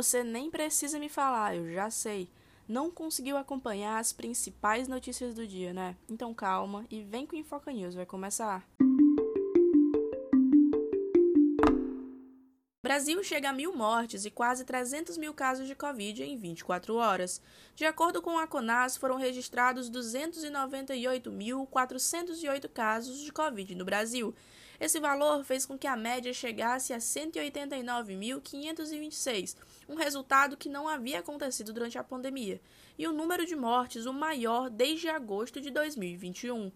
Você 0.00 0.24
nem 0.24 0.50
precisa 0.50 0.98
me 0.98 1.10
falar, 1.10 1.54
eu 1.54 1.70
já 1.74 1.90
sei. 1.90 2.30
Não 2.66 2.90
conseguiu 2.90 3.36
acompanhar 3.36 3.98
as 3.98 4.14
principais 4.14 4.88
notícias 4.88 5.34
do 5.34 5.46
dia, 5.46 5.74
né? 5.74 5.94
Então 6.08 6.32
calma 6.32 6.86
e 6.90 7.02
vem 7.02 7.26
com 7.26 7.36
o 7.36 7.38
Infoca 7.38 7.70
News, 7.70 7.94
vai 7.94 8.06
começar. 8.06 8.66
Brasil 12.82 13.22
chega 13.22 13.50
a 13.50 13.52
mil 13.52 13.76
mortes 13.76 14.24
e 14.24 14.30
quase 14.30 14.64
300 14.64 15.18
mil 15.18 15.34
casos 15.34 15.68
de 15.68 15.74
Covid 15.74 16.22
em 16.22 16.38
24 16.38 16.94
horas. 16.94 17.42
De 17.74 17.84
acordo 17.84 18.22
com 18.22 18.38
a 18.38 18.46
CONAS, 18.46 18.96
foram 18.96 19.16
registrados 19.16 19.90
298.408 19.90 22.70
casos 22.70 23.20
de 23.20 23.30
Covid 23.30 23.74
no 23.74 23.84
Brasil. 23.84 24.34
Esse 24.80 24.98
valor 24.98 25.44
fez 25.44 25.66
com 25.66 25.76
que 25.76 25.86
a 25.86 25.94
média 25.94 26.32
chegasse 26.32 26.94
a 26.94 26.98
189.526, 26.98 29.54
um 29.90 29.96
resultado 29.96 30.56
que 30.56 30.68
não 30.68 30.88
havia 30.88 31.18
acontecido 31.18 31.72
durante 31.72 31.98
a 31.98 32.04
pandemia, 32.04 32.60
e 32.96 33.06
o 33.08 33.12
número 33.12 33.44
de 33.44 33.56
mortes 33.56 34.06
o 34.06 34.12
maior 34.12 34.70
desde 34.70 35.08
agosto 35.08 35.60
de 35.60 35.70
2021. 35.70 36.70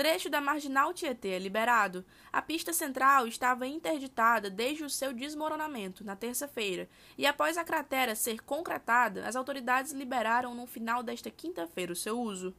trecho 0.00 0.30
da 0.30 0.40
marginal 0.40 0.94
Tietê 0.94 1.28
é 1.28 1.38
liberado. 1.38 2.02
A 2.32 2.40
pista 2.40 2.72
central 2.72 3.26
estava 3.26 3.66
interditada 3.66 4.48
desde 4.48 4.82
o 4.82 4.88
seu 4.88 5.12
desmoronamento, 5.12 6.02
na 6.02 6.16
terça-feira, 6.16 6.88
e 7.18 7.26
após 7.26 7.58
a 7.58 7.64
cratera 7.64 8.16
ser 8.16 8.40
concretada, 8.40 9.28
as 9.28 9.36
autoridades 9.36 9.92
liberaram 9.92 10.54
no 10.54 10.66
final 10.66 11.02
desta 11.02 11.30
quinta-feira 11.30 11.92
o 11.92 11.96
seu 11.96 12.18
uso. 12.18 12.54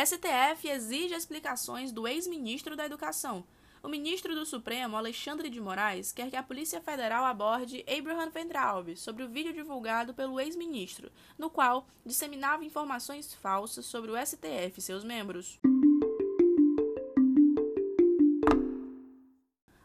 STF 0.00 0.68
exige 0.68 1.12
explicações 1.12 1.90
do 1.90 2.06
ex-ministro 2.06 2.76
da 2.76 2.86
Educação. 2.86 3.44
O 3.82 3.88
ministro 3.88 4.32
do 4.32 4.46
Supremo, 4.46 4.96
Alexandre 4.96 5.50
de 5.50 5.60
Moraes, 5.60 6.12
quer 6.12 6.30
que 6.30 6.36
a 6.36 6.42
Polícia 6.42 6.80
Federal 6.80 7.24
aborde 7.24 7.84
Abraham 7.88 8.30
Weintraub 8.32 8.96
sobre 8.96 9.24
o 9.24 9.28
vídeo 9.28 9.52
divulgado 9.52 10.14
pelo 10.14 10.38
ex-ministro, 10.38 11.10
no 11.36 11.50
qual 11.50 11.84
disseminava 12.06 12.64
informações 12.64 13.34
falsas 13.34 13.86
sobre 13.86 14.12
o 14.12 14.26
STF 14.26 14.78
e 14.78 14.82
seus 14.82 15.02
membros. 15.02 15.58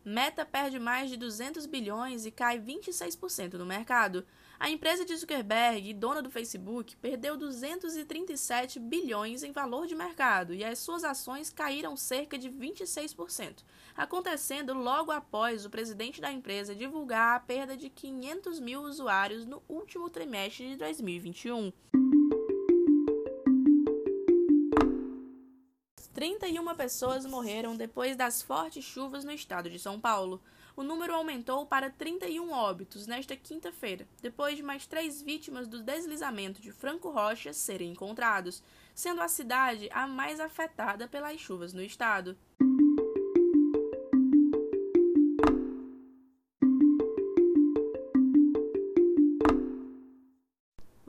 Meta 0.05 0.45
perde 0.45 0.79
mais 0.79 1.09
de 1.09 1.15
200 1.15 1.65
bilhões 1.65 2.25
e 2.25 2.31
cai 2.31 2.59
26% 2.59 3.53
no 3.53 3.65
mercado. 3.65 4.25
A 4.59 4.69
empresa 4.69 5.05
de 5.05 5.15
Zuckerberg, 5.15 5.93
dona 5.93 6.21
do 6.21 6.29
Facebook, 6.29 6.95
perdeu 6.97 7.37
237 7.37 8.79
bilhões 8.79 9.43
em 9.43 9.51
valor 9.51 9.87
de 9.87 9.95
mercado 9.95 10.53
e 10.53 10.63
as 10.63 10.79
suas 10.79 11.03
ações 11.03 11.49
caíram 11.49 11.95
cerca 11.95 12.37
de 12.37 12.49
26%, 12.49 13.63
acontecendo 13.95 14.73
logo 14.73 15.11
após 15.11 15.65
o 15.65 15.69
presidente 15.69 16.19
da 16.19 16.31
empresa 16.31 16.75
divulgar 16.75 17.37
a 17.37 17.39
perda 17.39 17.77
de 17.77 17.89
500 17.89 18.59
mil 18.59 18.81
usuários 18.81 19.45
no 19.45 19.63
último 19.69 20.09
trimestre 20.09 20.69
de 20.69 20.75
2021. 20.77 21.71
31 26.23 26.73
pessoas 26.75 27.25
morreram 27.25 27.75
depois 27.75 28.15
das 28.15 28.41
fortes 28.41 28.85
chuvas 28.85 29.25
no 29.25 29.31
estado 29.33 29.69
de 29.69 29.77
São 29.77 29.99
Paulo. 29.99 30.41
O 30.73 30.81
número 30.81 31.13
aumentou 31.13 31.65
para 31.65 31.89
31 31.89 32.49
óbitos 32.49 33.05
nesta 33.05 33.35
quinta-feira, 33.35 34.07
depois 34.21 34.55
de 34.55 34.63
mais 34.63 34.87
três 34.87 35.21
vítimas 35.21 35.67
do 35.67 35.83
deslizamento 35.83 36.61
de 36.61 36.71
Franco 36.71 37.09
Rocha 37.09 37.51
serem 37.51 37.91
encontrados, 37.91 38.63
sendo 38.95 39.21
a 39.21 39.27
cidade 39.27 39.89
a 39.91 40.07
mais 40.07 40.39
afetada 40.39 41.09
pelas 41.09 41.41
chuvas 41.41 41.73
no 41.73 41.83
estado. 41.83 42.37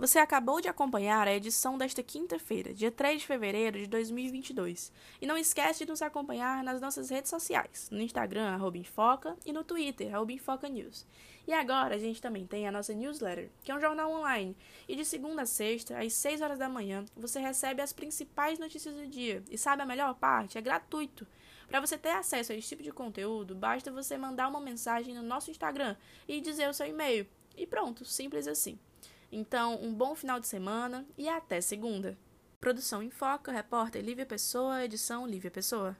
Você 0.04 0.18
acabou 0.18 0.60
de 0.60 0.68
acompanhar 0.68 1.26
a 1.26 1.34
edição 1.34 1.78
desta 1.78 2.02
quinta-feira, 2.02 2.74
dia 2.74 2.90
3 2.90 3.22
de 3.22 3.26
fevereiro 3.26 3.78
de 3.78 3.86
2022. 3.86 4.92
E 5.18 5.26
não 5.26 5.34
esquece 5.34 5.82
de 5.82 5.90
nos 5.90 6.02
acompanhar 6.02 6.62
nas 6.62 6.78
nossas 6.78 7.08
redes 7.08 7.30
sociais, 7.30 7.88
no 7.90 8.02
Instagram, 8.02 8.58
Infoca, 8.74 9.34
e 9.46 9.50
no 9.50 9.64
Twitter, 9.64 10.14
arroba 10.14 10.30
Infoca 10.30 10.68
News. 10.68 11.06
E 11.46 11.54
agora 11.54 11.94
a 11.94 11.98
gente 11.98 12.20
também 12.20 12.46
tem 12.46 12.68
a 12.68 12.70
nossa 12.70 12.92
newsletter, 12.92 13.48
que 13.62 13.72
é 13.72 13.74
um 13.74 13.80
jornal 13.80 14.12
online. 14.12 14.54
E 14.86 14.94
de 14.94 15.06
segunda 15.06 15.40
a 15.40 15.46
sexta, 15.46 15.98
às 15.98 16.12
6 16.12 16.42
horas 16.42 16.58
da 16.58 16.68
manhã, 16.68 17.06
você 17.16 17.40
recebe 17.40 17.80
as 17.80 17.94
principais 17.94 18.58
notícias 18.58 18.94
do 18.94 19.06
dia. 19.06 19.42
E 19.50 19.56
sabe 19.56 19.80
a 19.80 19.86
melhor 19.86 20.14
parte? 20.16 20.58
É 20.58 20.60
gratuito. 20.60 21.26
Para 21.66 21.80
você 21.80 21.96
ter 21.96 22.10
acesso 22.10 22.52
a 22.52 22.54
esse 22.54 22.68
tipo 22.68 22.82
de 22.82 22.92
conteúdo, 22.92 23.54
basta 23.54 23.90
você 23.90 24.18
mandar 24.18 24.48
uma 24.48 24.60
mensagem 24.60 25.14
no 25.14 25.22
nosso 25.22 25.50
Instagram 25.50 25.96
e 26.28 26.42
dizer 26.42 26.68
o 26.68 26.74
seu 26.74 26.86
e-mail. 26.86 27.26
E 27.56 27.66
pronto, 27.66 28.04
simples 28.04 28.46
assim. 28.46 28.78
Então, 29.36 29.82
um 29.82 29.92
bom 29.92 30.14
final 30.14 30.38
de 30.38 30.46
semana 30.46 31.04
e 31.18 31.28
até 31.28 31.60
segunda. 31.60 32.16
Produção 32.60 33.02
em 33.02 33.10
Foca, 33.10 33.50
repórter 33.50 34.00
Lívia 34.00 34.24
Pessoa, 34.24 34.84
edição 34.84 35.26
Lívia 35.26 35.50
Pessoa. 35.50 35.92